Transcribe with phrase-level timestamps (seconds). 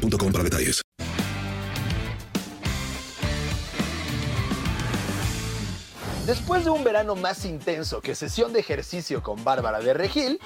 [0.00, 0.82] para detalles.
[6.26, 10.40] Después de un verano más intenso que sesión de ejercicio con Bárbara de Regil.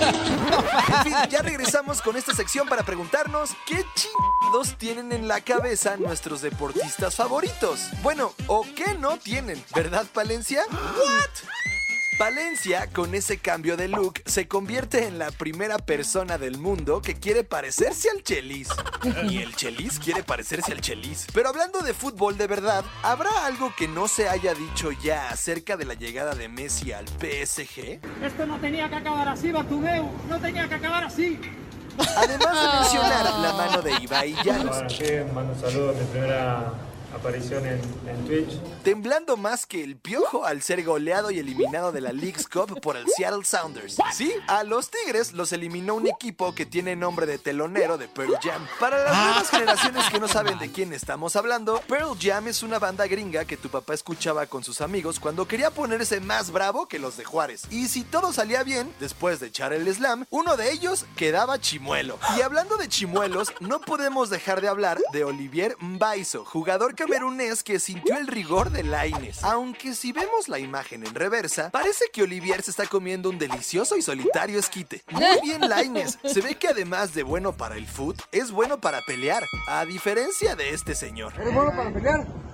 [0.00, 5.96] En fin, ya regresamos con esta sección para preguntarnos qué chingados tienen en la cabeza
[5.96, 7.88] nuestros deportistas favoritos.
[8.02, 10.62] Bueno, o qué no tienen, ¿verdad, Palencia?
[10.70, 11.79] ¿What?
[12.20, 17.14] Valencia, con ese cambio de look, se convierte en la primera persona del mundo que
[17.14, 18.68] quiere parecerse al Chelis.
[19.30, 21.28] Y el Chelis quiere parecerse al Chelis.
[21.32, 25.78] Pero hablando de fútbol de verdad, ¿habrá algo que no se haya dicho ya acerca
[25.78, 28.00] de la llegada de Messi al PSG?
[28.22, 30.10] Esto no tenía que acabar así, Bartumeu.
[30.28, 31.40] No tenía que acabar así.
[32.18, 34.76] Además de mencionar la mano de Ibai Llanos.
[35.32, 36.70] mando saludos de primera
[37.14, 38.58] aparición en, en, Twitch.
[38.82, 42.96] Temblando más que el piojo al ser goleado y eliminado de la League's Cup por
[42.96, 43.96] el Seattle Sounders.
[44.12, 48.36] Sí, a los Tigres los eliminó un equipo que tiene nombre de telonero de Pearl
[48.42, 48.66] Jam.
[48.78, 52.78] Para las nuevas generaciones que no saben de quién estamos hablando, Pearl Jam es una
[52.78, 56.98] banda gringa que tu papá escuchaba con sus amigos cuando quería ponerse más bravo que
[56.98, 57.62] los de Juárez.
[57.70, 62.18] Y si todo salía bien, después de echar el slam, uno de ellos quedaba chimuelo.
[62.36, 67.80] Y hablando de chimuelos, no podemos dejar de hablar de Olivier Mbaizo, jugador camerunés que
[67.80, 69.42] sintió el rigor de Laines.
[69.42, 73.96] Aunque si vemos la imagen en reversa, parece que Olivier se está comiendo un delicioso
[73.96, 75.02] y solitario esquite.
[75.10, 79.00] Muy bien Laines, se ve que además de bueno para el foot, es bueno para
[79.06, 81.32] pelear, a diferencia de este señor.
[81.40, 82.49] ¿Eres bueno para pelear?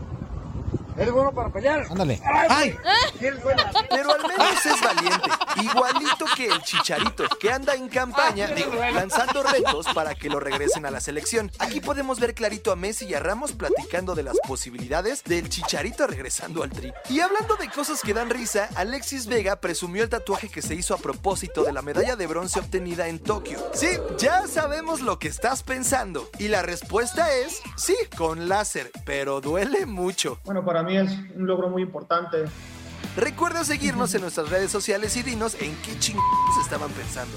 [0.96, 1.86] ¿Eres bueno para pelear?
[1.90, 2.20] Ándale.
[2.48, 2.76] ¡Ay!
[3.20, 5.30] Pero al menos es valiente,
[5.62, 10.86] igualito que el Chicharito, que anda en campaña, digo, lanzando retos para que lo regresen
[10.86, 11.50] a la selección.
[11.58, 16.06] Aquí podemos ver clarito a Messi y a Ramos platicando de las posibilidades del Chicharito
[16.06, 16.92] regresando al tri.
[17.08, 20.94] Y hablando de cosas que dan risa, Alexis Vega presumió el tatuaje que se hizo
[20.94, 23.58] a propósito de la medalla de bronce obtenida en Tokio.
[23.74, 26.28] Sí, ya sabemos lo que estás pensando.
[26.38, 30.38] Y la respuesta es sí, con láser, pero duele mucho.
[30.44, 32.44] Bueno, para mí es un logro muy importante.
[33.16, 37.36] Recuerda seguirnos en nuestras redes sociales y dinos en qué chingados estaban pensando.